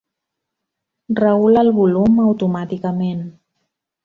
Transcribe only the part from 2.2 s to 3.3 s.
automàticament.